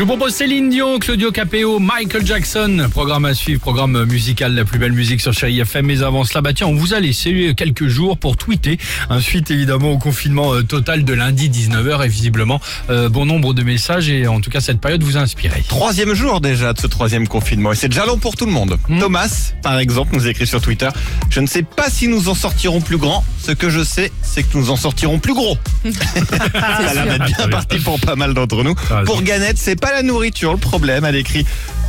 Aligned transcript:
Je 0.00 0.04
vous 0.06 0.16
propose 0.16 0.32
Céline 0.32 0.70
Dion, 0.70 0.98
Claudio 0.98 1.30
Capeo, 1.30 1.78
Michael 1.78 2.24
Jackson. 2.24 2.88
Programme 2.90 3.26
à 3.26 3.34
suivre, 3.34 3.60
programme 3.60 4.06
musical, 4.06 4.54
la 4.54 4.64
plus 4.64 4.78
belle 4.78 4.94
musique 4.94 5.20
sur 5.20 5.34
Chérie 5.34 5.60
FM. 5.60 5.84
Mais 5.84 6.02
avant 6.02 6.24
cela, 6.24 6.40
bah 6.40 6.54
tiens, 6.54 6.68
on 6.68 6.74
vous 6.74 6.94
a 6.94 7.00
laissé 7.00 7.52
quelques 7.54 7.86
jours 7.86 8.16
pour 8.16 8.38
tweeter. 8.38 8.78
Un 9.10 9.20
suite 9.20 9.50
évidemment 9.50 9.90
au 9.92 9.98
confinement 9.98 10.54
euh, 10.54 10.62
total 10.62 11.04
de 11.04 11.12
lundi 11.12 11.50
19h 11.50 12.02
et 12.02 12.08
visiblement 12.08 12.62
euh, 12.88 13.10
bon 13.10 13.26
nombre 13.26 13.52
de 13.52 13.62
messages 13.62 14.08
et 14.08 14.26
en 14.26 14.40
tout 14.40 14.48
cas 14.48 14.62
cette 14.62 14.80
période 14.80 15.02
vous 15.02 15.18
a 15.18 15.20
inspiré. 15.20 15.62
Troisième 15.68 16.14
jour 16.14 16.40
déjà 16.40 16.72
de 16.72 16.80
ce 16.80 16.86
troisième 16.86 17.28
confinement 17.28 17.72
et 17.72 17.74
c'est 17.74 17.90
déjà 17.90 18.06
long 18.06 18.16
pour 18.16 18.36
tout 18.36 18.46
le 18.46 18.52
monde. 18.52 18.78
Hmm. 18.88 19.00
Thomas, 19.00 19.52
par 19.62 19.78
exemple, 19.78 20.14
nous 20.14 20.26
écrit 20.26 20.46
sur 20.46 20.62
Twitter 20.62 20.88
Je 21.28 21.40
ne 21.40 21.46
sais 21.46 21.62
pas 21.62 21.90
si 21.90 22.08
nous 22.08 22.30
en 22.30 22.34
sortirons 22.34 22.80
plus 22.80 22.96
grands. 22.96 23.22
Ce 23.42 23.52
que 23.52 23.68
je 23.68 23.84
sais, 23.84 24.10
c'est 24.22 24.44
que 24.44 24.56
nous 24.56 24.70
en 24.70 24.76
sortirons 24.76 25.18
plus 25.18 25.34
gros. 25.34 25.58
Ça 25.84 26.94
la 26.94 27.18
bien 27.18 27.36
bien. 27.36 27.48
parti 27.48 27.78
pour 27.80 28.00
pas 28.00 28.16
mal 28.16 28.32
d'entre 28.32 28.64
nous. 28.64 28.74
Raison. 28.88 29.04
Pour 29.04 29.22
Ganette, 29.22 29.58
c'est 29.58 29.78
pas 29.78 29.89
la 29.92 30.02
nourriture 30.02 30.52
le 30.52 30.58
problème. 30.58 31.04
Elle 31.04 31.16
écrit 31.16 31.44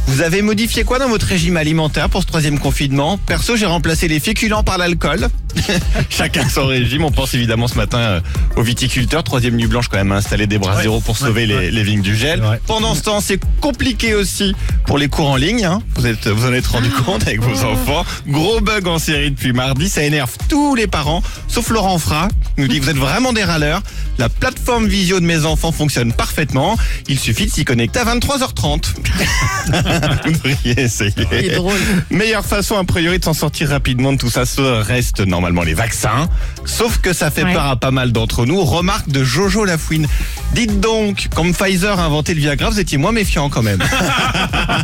Vous 0.08 0.22
avez 0.22 0.42
modifié 0.42 0.84
quoi 0.84 1.00
dans 1.00 1.10
votre 1.10 1.26
régime 1.26 1.58
alimentaire 1.58 2.10
pour 2.10 2.22
ce 2.22 2.28
troisième 2.28 2.60
confinement? 2.60 3.18
Perso, 3.18 3.56
j'ai 3.56 3.66
remplacé 3.66 4.08
les 4.08 4.20
féculents 4.20 4.64
par 4.64 4.78
l'alcool. 4.78 5.28
Chacun 6.10 6.48
son 6.50 6.66
régime. 6.68 7.04
On 7.04 7.12
pense 7.12 7.34
évidemment 7.34 7.68
ce 7.68 7.76
matin 7.76 7.98
euh, 8.00 8.22
aux 8.56 8.64
viticulteurs. 8.64 9.24
Troisième 9.24 9.56
nuit 9.56 9.68
blanche 9.68 9.88
quand 9.88 9.98
même 9.98 10.12
a 10.12 10.16
installé 10.18 10.48
des 10.48 10.58
bras 10.58 10.76
Ouais. 10.76 10.84
zéro 10.84 11.00
pour 11.02 11.16
Ouais, 11.22 11.28
sauver 11.28 11.46
les, 11.46 11.56
ouais. 11.56 11.72
les 11.72 11.84
vignes 11.84 12.02
du 12.02 12.16
gel. 12.16 12.42
Pendant 12.68 12.96
ce 12.96 13.02
temps, 13.04 13.20
c'est 13.22 13.40
compliqué 13.60 14.14
aussi 14.14 14.56
pour 14.86 14.98
les 14.98 15.08
cours 15.10 15.30
en 15.30 15.36
ligne. 15.36 15.66
hein. 15.66 15.82
Vous 15.96 16.08
êtes, 16.08 16.28
vous 16.28 16.46
en 16.48 16.54
êtes 16.54 16.68
rendu 16.68 16.90
compte 16.90 17.24
avec 17.24 17.42
vos 17.42 17.64
enfants. 17.66 18.06
Gros 18.28 18.62
bug 18.62 18.88
en 18.88 19.00
série 19.00 19.32
depuis 19.32 19.54
mardi. 19.54 19.90
Ça 19.90 20.04
énerve 20.04 20.32
tous 20.50 20.76
les 20.76 20.88
parents, 20.88 21.22
sauf 21.48 21.70
Laurent 21.70 21.98
Fra. 22.00 22.28
qui 22.56 22.62
nous 22.62 22.68
dit 22.68 22.80
que 22.80 22.86
vous 22.86 22.90
êtes 22.92 22.98
vraiment 22.98 23.34
des 23.34 23.44
râleurs. 23.44 23.82
La 24.18 24.30
plateforme 24.30 24.88
visio 24.88 25.20
de 25.20 25.26
mes 25.26 25.46
enfants 25.46 25.72
fonctionne 25.72 26.14
parfaitement. 26.14 26.78
Il 27.08 27.20
suffit 27.20 27.46
de 27.48 27.52
s'y 27.52 27.66
connecter 27.66 28.00
à 28.00 28.06
23h30. 28.06 28.84
vous 30.26 30.32
devriez 30.32 30.80
essayer. 30.82 31.12
Est 31.32 31.56
drôle. 31.56 31.74
Meilleure 32.10 32.46
façon, 32.46 32.78
a 32.78 32.84
priori, 32.84 33.20
de 33.20 33.24
s'en 33.24 33.34
sortir 33.34 33.70
rapidement 33.70 34.14
de 34.14 34.18
tout 34.18 34.30
ça, 34.30 34.46
ce 34.46 34.62
reste 34.62 35.22
normalement 35.42 35.64
les 35.64 35.74
vaccins. 35.74 36.30
Sauf 36.66 37.00
que 37.00 37.14
ça 37.14 37.32
fait 37.32 37.44
Ouais. 37.44 37.54
peur 37.54 37.66
à 37.66 37.76
pas 37.76 37.90
mal 37.90 38.12
d'entre 38.12 38.46
nous. 38.46 38.64
Remarque 38.64 39.10
de 39.10 39.24
Jojo 39.24 39.66
Lafouine. 39.66 40.08
Dites 40.54 40.80
donc, 40.80 41.30
comme 41.34 41.52
Pfizer 41.56 42.00
a 42.00 42.04
inventé 42.04 42.36
le 42.36 42.42
Viagra, 42.42 42.70
vous 42.70 42.80
étiez 42.80 43.00
moins 43.00 43.12
méfiant 43.12 43.50
quand 43.50 43.64
même. 43.64 43.80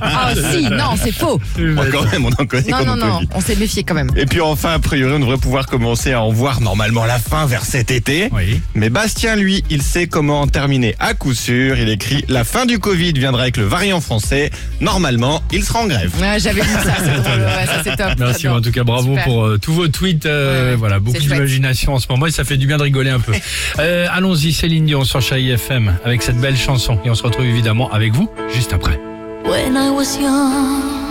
Ah 0.01 0.31
si, 0.51 0.63
non, 0.63 0.95
c'est 1.01 1.11
faux. 1.11 1.39
Bon, 1.59 1.83
quand 1.91 2.11
même, 2.11 2.25
on 2.25 2.29
en 2.29 2.45
connaît 2.47 2.71
Non, 2.71 2.83
non, 2.85 2.95
non, 2.95 3.19
on 3.35 3.41
s'est 3.41 3.55
méfié 3.55 3.83
quand 3.83 3.93
même. 3.93 4.09
Et 4.15 4.25
puis 4.25 4.41
enfin, 4.41 4.71
a 4.73 4.79
priori, 4.79 5.13
on 5.13 5.19
devrait 5.19 5.37
pouvoir 5.37 5.67
commencer 5.67 6.13
à 6.13 6.23
en 6.23 6.31
voir 6.31 6.59
normalement 6.61 7.05
la 7.05 7.19
fin 7.19 7.45
vers 7.45 7.63
cet 7.65 7.91
été. 7.91 8.29
Oui. 8.31 8.59
Mais 8.73 8.89
Bastien, 8.89 9.35
lui, 9.35 9.63
il 9.69 9.83
sait 9.83 10.07
comment 10.07 10.41
en 10.41 10.47
terminer 10.47 10.95
à 10.99 11.13
coup 11.13 11.35
sûr. 11.35 11.77
Il 11.77 11.89
écrit 11.89 12.25
La 12.29 12.43
fin 12.43 12.65
du 12.65 12.79
Covid 12.79 13.13
viendra 13.13 13.43
avec 13.43 13.57
le 13.57 13.65
variant 13.65 14.01
français. 14.01 14.49
Normalement, 14.81 15.43
il 15.51 15.63
sera 15.63 15.81
en 15.81 15.85
grève. 15.87 16.11
Ouais, 16.19 16.39
J'avais 16.39 16.61
vu 16.61 16.67
ça, 16.83 16.93
c'est. 16.97 17.27
Ouais, 17.37 17.65
ça 17.65 17.81
c'est 17.83 17.95
top. 17.97 18.13
Merci, 18.17 18.47
en 18.47 18.61
tout 18.61 18.71
cas 18.71 18.83
bravo 18.83 19.09
Super. 19.09 19.23
pour 19.25 19.45
euh, 19.45 19.57
tous 19.59 19.73
vos 19.73 19.87
tweets. 19.87 20.25
euh, 20.25 20.46
Voilà, 20.77 20.99
beaucoup 20.99 21.17
d'imagination 21.17 21.93
en 21.93 21.99
ce 21.99 22.07
moment 22.09 22.25
et 22.25 22.31
ça 22.31 22.43
fait 22.43 22.57
du 22.57 22.67
bien 22.67 22.77
de 22.77 22.83
rigoler 22.83 23.09
un 23.09 23.19
peu. 23.19 23.33
Euh, 23.79 24.07
Allons-y, 24.11 24.53
Céline 24.53 24.85
Dion 24.85 25.03
sur 25.03 25.21
Chérie 25.21 25.51
FM 25.51 25.97
avec 26.03 26.21
cette 26.23 26.37
belle 26.37 26.57
chanson 26.57 26.99
et 27.05 27.09
on 27.09 27.15
se 27.15 27.23
retrouve 27.23 27.45
évidemment 27.45 27.91
avec 27.91 28.13
vous 28.13 28.29
juste 28.53 28.73
après. 28.73 28.99
When 29.45 29.75
I 29.75 29.89
was 29.89 30.17
young 30.19 31.06